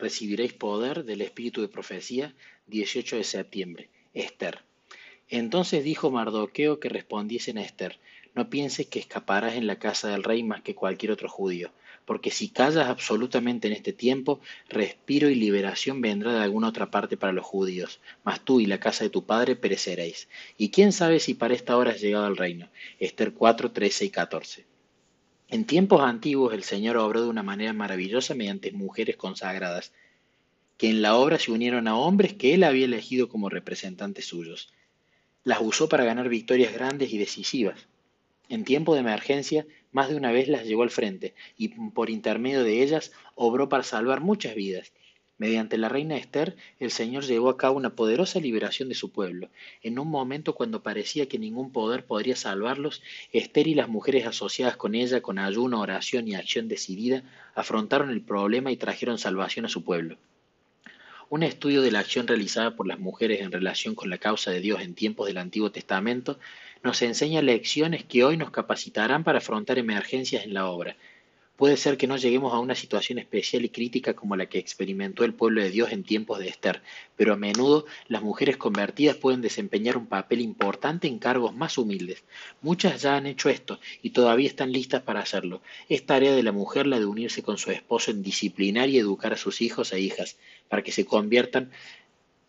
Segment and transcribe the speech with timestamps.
[0.00, 2.34] recibiréis poder del Espíritu de profecía,
[2.66, 3.90] 18 de septiembre.
[4.14, 4.64] Esther.
[5.28, 8.00] Entonces dijo Mardoqueo que respondiesen a Esther,
[8.34, 11.72] no pienses que escaparás en la casa del rey más que cualquier otro judío,
[12.04, 17.16] porque si callas absolutamente en este tiempo, respiro y liberación vendrá de alguna otra parte
[17.16, 20.28] para los judíos, mas tú y la casa de tu padre pereceréis.
[20.56, 22.68] Y quién sabe si para esta hora has llegado al reino.
[22.98, 24.69] Esther 4, 13 y 14.
[25.52, 29.92] En tiempos antiguos el Señor obró de una manera maravillosa mediante mujeres consagradas,
[30.76, 34.72] que en la obra se unieron a hombres que Él había elegido como representantes suyos.
[35.42, 37.88] Las usó para ganar victorias grandes y decisivas.
[38.48, 42.62] En tiempo de emergencia, más de una vez las llevó al frente y por intermedio
[42.62, 44.92] de ellas obró para salvar muchas vidas.
[45.40, 49.48] Mediante la reina Esther, el Señor llevó a cabo una poderosa liberación de su pueblo.
[49.82, 53.00] En un momento cuando parecía que ningún poder podría salvarlos,
[53.32, 57.22] Esther y las mujeres asociadas con ella, con ayuno, oración y acción decidida,
[57.54, 60.18] afrontaron el problema y trajeron salvación a su pueblo.
[61.30, 64.60] Un estudio de la acción realizada por las mujeres en relación con la causa de
[64.60, 66.38] Dios en tiempos del Antiguo Testamento
[66.82, 70.98] nos enseña lecciones que hoy nos capacitarán para afrontar emergencias en la obra.
[71.60, 75.24] Puede ser que no lleguemos a una situación especial y crítica como la que experimentó
[75.24, 76.80] el pueblo de Dios en tiempos de Esther,
[77.16, 82.24] pero a menudo las mujeres convertidas pueden desempeñar un papel importante en cargos más humildes.
[82.62, 85.60] Muchas ya han hecho esto y todavía están listas para hacerlo.
[85.90, 89.34] Es tarea de la mujer la de unirse con su esposo en disciplinar y educar
[89.34, 90.38] a sus hijos e hijas,
[90.70, 91.72] para que se conviertan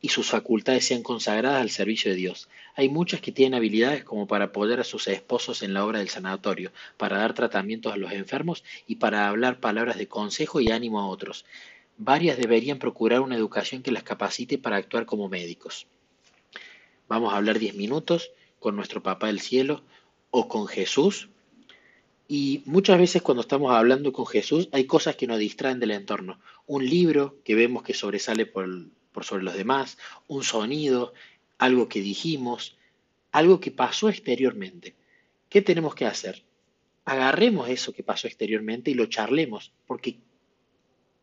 [0.00, 2.48] y sus facultades sean consagradas al servicio de Dios.
[2.74, 6.08] Hay muchas que tienen habilidades como para apoyar a sus esposos en la obra del
[6.08, 11.00] sanatorio, para dar tratamientos a los enfermos y para hablar palabras de consejo y ánimo
[11.00, 11.44] a otros.
[11.98, 15.86] Varias deberían procurar una educación que las capacite para actuar como médicos.
[17.08, 19.82] Vamos a hablar diez minutos con nuestro Papá del Cielo
[20.30, 21.28] o con Jesús.
[22.26, 26.40] Y muchas veces cuando estamos hablando con Jesús hay cosas que nos distraen del entorno.
[26.66, 28.68] Un libro que vemos que sobresale por,
[29.12, 31.12] por sobre los demás, un sonido,
[31.58, 32.76] algo que dijimos,
[33.32, 34.94] algo que pasó exteriormente.
[35.48, 36.42] ¿Qué tenemos que hacer?
[37.04, 40.18] Agarremos eso que pasó exteriormente y lo charlemos, porque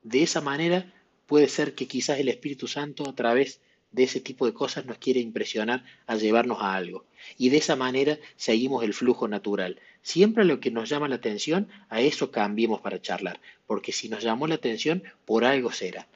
[0.03, 0.93] de esa manera
[1.25, 3.61] puede ser que quizás el Espíritu Santo a través
[3.91, 7.05] de ese tipo de cosas nos quiere impresionar a llevarnos a algo.
[7.37, 9.79] Y de esa manera seguimos el flujo natural.
[10.01, 14.23] Siempre lo que nos llama la atención, a eso cambiemos para charlar, porque si nos
[14.23, 16.07] llamó la atención, por algo será.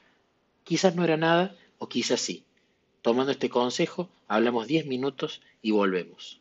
[0.64, 2.44] Quizás no era nada o quizás sí.
[3.02, 6.40] Tomando este consejo, hablamos 10 minutos y volvemos.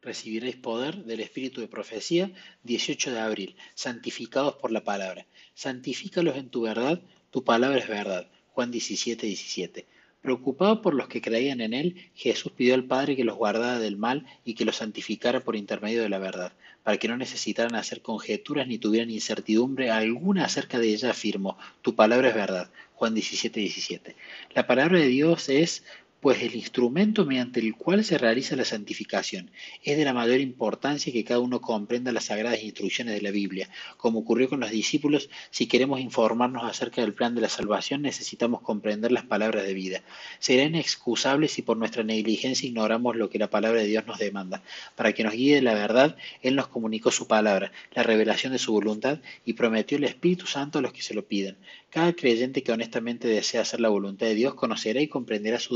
[0.00, 2.32] Recibiréis poder del Espíritu de Profecía
[2.64, 5.28] 18 de abril, santificados por la palabra.
[5.54, 7.00] Santifícalos en tu verdad,
[7.30, 8.28] tu palabra es verdad.
[8.54, 9.86] Juan 17, 17.
[10.22, 13.96] Preocupado por los que creían en él, Jesús pidió al Padre que los guardara del
[13.96, 16.52] mal y que los santificara por intermedio de la verdad,
[16.84, 21.96] para que no necesitaran hacer conjeturas ni tuvieran incertidumbre alguna acerca de ella, afirmó, tu
[21.96, 22.70] palabra es verdad.
[22.94, 24.14] Juan 17, 17.
[24.54, 25.82] La palabra de Dios es
[26.22, 29.50] pues el instrumento mediante el cual se realiza la santificación.
[29.82, 33.68] Es de la mayor importancia que cada uno comprenda las sagradas instrucciones de la Biblia.
[33.96, 38.60] Como ocurrió con los discípulos, si queremos informarnos acerca del plan de la salvación, necesitamos
[38.60, 40.02] comprender las palabras de vida.
[40.38, 44.62] Será inexcusable si por nuestra negligencia ignoramos lo que la palabra de Dios nos demanda.
[44.94, 48.72] Para que nos guíe la verdad, Él nos comunicó su palabra, la revelación de su
[48.72, 51.56] voluntad, y prometió el Espíritu Santo a los que se lo piden.
[51.90, 55.74] Cada creyente que honestamente desea hacer la voluntad de Dios conocerá y comprenderá su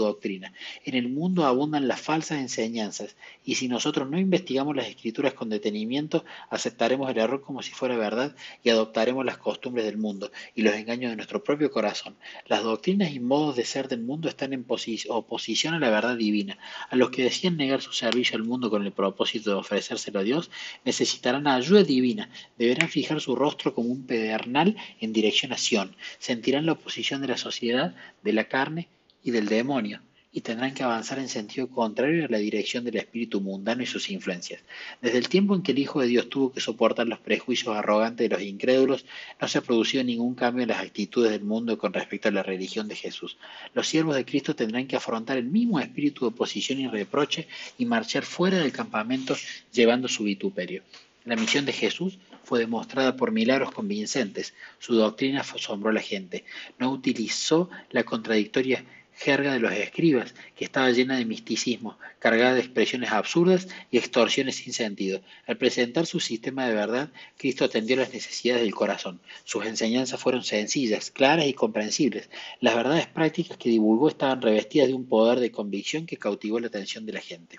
[0.84, 5.48] En el mundo abundan las falsas enseñanzas y si nosotros no investigamos las escrituras con
[5.48, 10.62] detenimiento, aceptaremos el error como si fuera verdad y adoptaremos las costumbres del mundo y
[10.62, 12.16] los engaños de nuestro propio corazón.
[12.46, 14.64] Las doctrinas y modos de ser del mundo están en
[15.08, 16.58] oposición a la verdad divina.
[16.90, 20.22] A los que decían negar su servicio al mundo con el propósito de ofrecérselo a
[20.22, 20.50] Dios,
[20.84, 22.30] necesitarán ayuda divina.
[22.58, 27.28] Deberán fijar su rostro como un pedernal en dirección a Sion sentirán la oposición de
[27.28, 28.88] la sociedad, de la carne
[29.22, 30.00] y del demonio,
[30.36, 34.10] y tendrán que avanzar en sentido contrario a la dirección del espíritu mundano y sus
[34.10, 34.60] influencias.
[35.00, 38.28] Desde el tiempo en que el Hijo de Dios tuvo que soportar los prejuicios arrogantes
[38.28, 39.06] de los incrédulos,
[39.40, 42.42] no se ha producido ningún cambio en las actitudes del mundo con respecto a la
[42.42, 43.38] religión de Jesús.
[43.72, 47.86] Los siervos de Cristo tendrán que afrontar el mismo espíritu de oposición y reproche y
[47.86, 49.34] marchar fuera del campamento
[49.72, 50.82] llevando su vituperio.
[51.24, 54.52] La misión de Jesús fue demostrada por milagros convincentes.
[54.80, 56.44] Su doctrina asombró a la gente.
[56.78, 58.84] No utilizó la contradictoria
[59.16, 64.56] jerga de los escribas, que estaba llena de misticismo, cargada de expresiones absurdas y extorsiones
[64.56, 65.22] sin sentido.
[65.46, 69.20] Al presentar su sistema de verdad, Cristo atendió las necesidades del corazón.
[69.44, 72.28] Sus enseñanzas fueron sencillas, claras y comprensibles.
[72.60, 76.66] Las verdades prácticas que divulgó estaban revestidas de un poder de convicción que cautivó la
[76.66, 77.58] atención de la gente.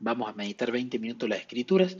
[0.00, 1.96] Vamos a meditar 20 minutos las escrituras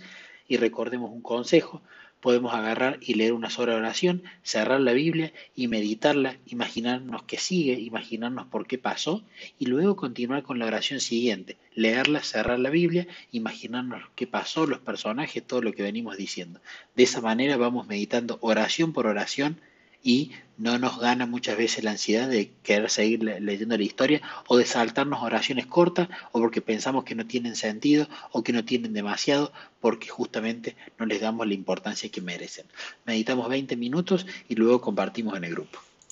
[0.48, 1.82] y recordemos un consejo,
[2.22, 7.74] podemos agarrar y leer una sola oración, cerrar la Biblia y meditarla, imaginarnos qué sigue,
[7.74, 9.24] imaginarnos por qué pasó
[9.58, 14.78] y luego continuar con la oración siguiente, leerla, cerrar la Biblia, imaginarnos qué pasó, los
[14.78, 16.60] personajes, todo lo que venimos diciendo.
[16.94, 19.60] De esa manera vamos meditando oración por oración
[20.02, 24.56] y no nos gana muchas veces la ansiedad de querer seguir leyendo la historia o
[24.56, 28.92] de saltarnos oraciones cortas o porque pensamos que no tienen sentido o que no tienen
[28.92, 32.66] demasiado porque justamente no les damos la importancia que merecen.
[33.04, 35.78] Meditamos 20 minutos y luego compartimos en el grupo.